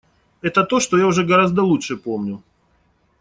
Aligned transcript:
Это 0.41 0.63
то, 0.63 0.79
что 0.79 0.97
я 0.97 1.05
уже 1.05 1.23
гораздо 1.23 1.61
лучше 1.61 1.95
помню. 1.95 2.41